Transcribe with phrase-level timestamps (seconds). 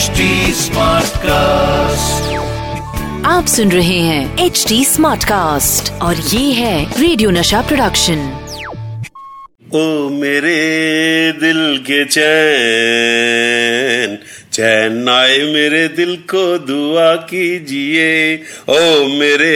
[0.00, 0.26] HD
[1.22, 2.36] cast
[3.26, 8.22] आप सुन रहे हैं एच डी स्मार्ट कास्ट और ये है रेडियो नशा प्रोडक्शन
[9.74, 9.82] ओ
[10.20, 10.56] मेरे
[11.40, 12.28] दिल के चैन।
[14.52, 18.36] चैन आए मेरे दिल को दुआ कीजिए,
[18.68, 19.54] ओ मेरे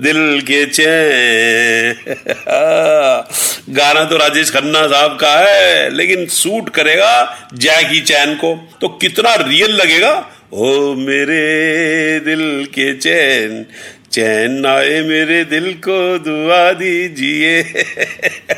[0.00, 1.94] दिल के चैन।
[3.74, 9.34] गाना तो राजेश खन्ना साहब का है, लेकिन सूट करेगा जैकी चैन को। तो कितना
[9.34, 13.66] रियल लगेगा, ओ मेरे दिल के चैन।
[14.12, 17.62] चैन आए मेरे दिल को दुआ दीजिए।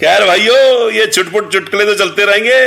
[0.00, 2.58] खैर भाइयों ये चुटपुट चुटकले तो चलते रहेंगे।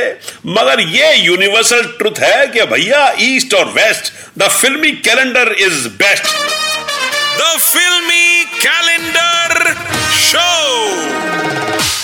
[0.48, 6.26] मगर ये यूनिवर्सल ट्रुथ है कि भैया ईस्ट और west the filmi calendar is best
[7.38, 9.74] the filmi calendar
[10.24, 10.50] show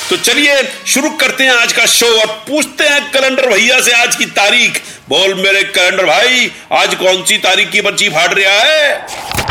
[0.10, 4.16] तो चलिए शुरू करते हैं आज का शो और पूछते हैं कैलेंडर भैया से आज
[4.16, 9.47] की तारीख। बोल मेरे कैलेंडर भाई आज कौन सी तारीख की पर्ची फाड़ रहा है?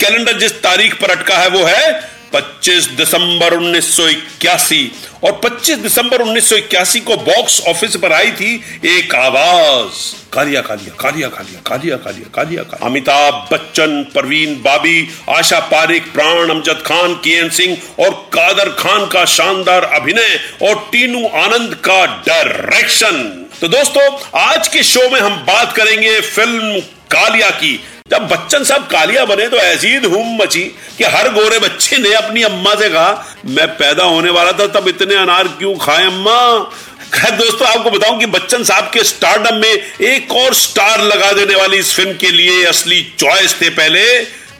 [0.00, 4.90] कैलेंडर जिस तारीख पर अटका है वो है 25 दिसंबर 1981
[5.24, 8.54] और 25 दिसंबर 1981 को बॉक्स ऑफ़िस पर आई थी
[8.86, 10.00] एक आवाज़।
[10.32, 16.50] कालिया कालिया कालिया कालिया कालिया कालिया कालिया कालिया। अमिताभ बच्चन, परवीन बाबी, आशा पारिक, प्राण
[16.50, 23.46] अमजद खान के सिंह और कादर खान का शानदार अभिनय और टीनू आनंद का डायरेक्शन।
[23.60, 28.82] तो दोस्तों, आज के शो में हम बात करेंगे फ़िल्म कालिया की। जब बच्चन साहब
[28.86, 30.62] कालिया बने तो ऐसी ही धूम मची
[30.98, 34.88] कि हर गोरे बच्चे ने अपनी अम्मा से कहा, मैं पैदा होने वाला था, तब
[34.88, 36.34] इतने अनार क्यों खाए अम्मा?
[37.14, 41.54] खैर दोस्तों, आपको बताऊँ कि बच्चन साहब के स्टारडम में एक और स्टार लगा देने
[41.54, 44.02] वाली इस फ़िल्म के लिए असली चॉइस थे पहले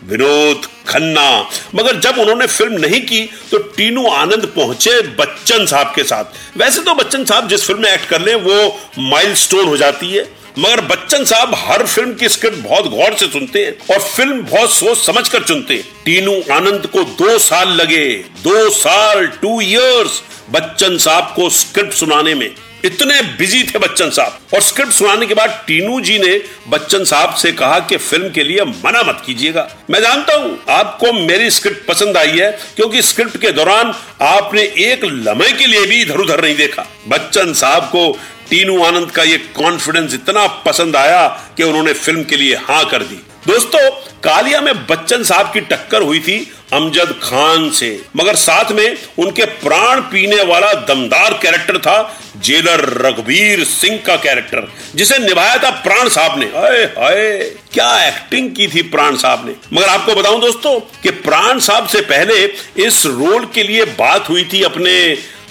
[0.05, 1.28] विनोद खन्ना।
[1.75, 6.81] मगर जब उन्होंने फ़िल्म नहीं की तो टीनू आनंद पहुँचे बच्चन साहब के साथ। वैसे
[6.81, 10.81] तो बच्चन साहब जिस फ़िल्म में एक्ट कर ले, वो माइलस्टोन हो जाती है। मगर
[10.81, 14.98] बच्चन साहब हर फ़िल्म की स्क्रिप्ट बहुत गौर से सुनते हैं और फ़िल्म बहुत सोच
[14.98, 18.06] समझ कर चुनते हैं। टीनू आनंद को दो साल लगे।
[18.42, 22.50] दो साल टू इयर्स बच्चन साहब को स्क्रिप्ट सुनाने में।
[22.84, 27.34] इतने बिज़ी थे बच्चन साहब। और स्क्रिप्ट सुनाने के बाद टीनू जी ने बच्चन साहब
[27.34, 31.86] से कहा कि फ़िल्म के लिए मना मत कीजिएगा। मैं जानता हूँ आपको मेरी स्क्रिप्ट
[31.86, 36.42] पसंद आई है, क्योंकि स्क्रिप्ट के दौरान आपने एक लम्हे के लिए भी इधर उधर
[36.42, 38.06] नहीं देखा। बच्चन साहब को
[38.50, 43.03] टीनू आनंद का ये कॉन्फिडेंस इतना पसंद आया कि उन्होंने फ़िल्म के लिए हाँ कर
[43.03, 43.91] दी। दोस्तों,
[44.25, 46.37] कालिया में बच्चन साहब की टक्कर हुई थी
[46.72, 51.97] अमजद खान से, मगर साथ में उनके प्राण पीने वाला दमदार कैरेक्टर था
[52.38, 57.38] जेलर रघुवीर सिंह का कैरेक्टर जिसे निभाया था प्राण साहब ने। हाय हाय,
[57.72, 62.00] क्या एक्टिंग की थी प्राण साहब ने। मगर आपको बताऊँ दोस्तों कि प्राण साहब से
[62.04, 62.43] पहले
[62.87, 64.97] इस रोल के लिए बात हुई थी अपने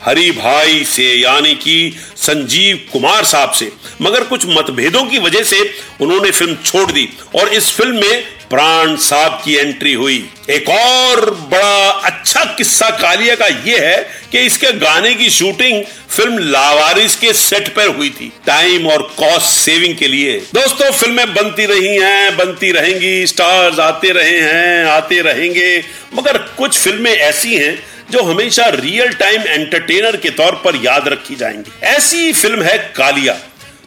[0.06, 3.72] हरि भाई से, यानी कि संजीव कुमार साहब से।
[4.02, 5.59] मगर कुछ मतभेदों की वजह से
[6.02, 10.18] उन्होंने फ़िल्म छोड़ दी और इस फ़िल्म में प्राण साहब की एंट्री हुई।
[10.50, 13.97] एक और बड़ा अच्छा किस्सा कालिया का यह है
[14.31, 19.47] कि इसके गाने की शूटिंग फ़िल्म लावारिस के सेट पर हुई थी, टाइम और कॉस्ट
[19.47, 25.22] सेविंग के लिए। दोस्तों, फ़िल्में बनती रही हैं, बनती रहेंगी, स्टार्स आते रहे हैं, आते
[25.22, 25.84] रहेंगे।
[26.16, 27.75] मगर कुछ फ़िल्में ऐसी हैं
[28.12, 33.34] जो हमेशा रियल टाइम एंटरटेनर के तौर पर याद रखी जाएँगी। ऐसी फ़िल्म है कालिया।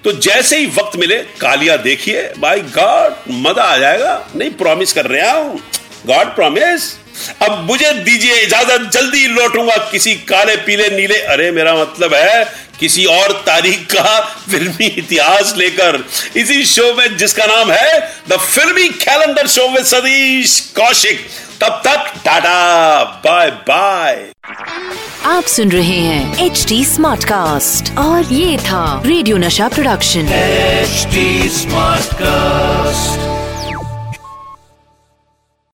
[0.05, 5.07] तो जैसे ही वक्त मिले, कालिया देखिए बाय गॉड मज़ा आ जाएगा। नहीं प्रॉमिस कर
[5.07, 5.61] रहा हूँ
[6.07, 6.95] गॉड प्रॉमिस
[7.43, 12.45] अब मुझे दीजिए इजाज़त, जल्दी लौटूँगा किसी काले, पीले, नीले, अरे मेरा मतलब है
[12.81, 16.03] किसी और तारीख का फिल्मी इतिहास लेकर।
[16.37, 21.27] इसी शो में जिसका नाम है द फिल्मी कैलेंडर शो में सतीश कौशिक।
[21.61, 24.33] तब तक टाटा बाय बाय।
[25.27, 31.07] आप सुन रहे हैं एच डी स्मार्ट कास्ट और ये था रेडियो नशा प्रोडक्शन एच
[31.53, 33.36] स्मार्ट Smartcast.